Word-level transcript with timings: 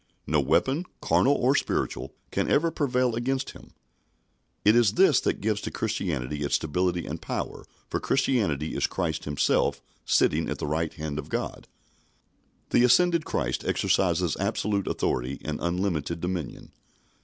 No 0.25 0.39
weapon, 0.39 0.85
carnal 0.99 1.35
or 1.35 1.53
spiritual, 1.53 2.11
can 2.31 2.49
ever 2.49 2.71
prevail 2.71 3.13
against 3.13 3.51
Him. 3.51 3.69
It 4.65 4.75
is 4.75 4.93
this 4.93 5.19
that 5.19 5.41
gives 5.41 5.61
to 5.61 5.69
Christianity 5.69 6.41
its 6.43 6.55
stability 6.55 7.05
and 7.05 7.21
power, 7.21 7.67
for 7.87 7.99
Christianity 7.99 8.73
is 8.75 8.87
Christ 8.87 9.25
Himself 9.25 9.79
sitting 10.03 10.49
at 10.49 10.57
the 10.57 10.65
right 10.65 10.91
hand 10.95 11.19
of 11.19 11.29
God. 11.29 11.67
The 12.71 12.83
ascended 12.83 13.25
Christ 13.25 13.63
exercises 13.63 14.35
absolute 14.39 14.87
authority 14.87 15.39
and 15.45 15.59
unlimited 15.61 16.19
dominion. 16.19 16.71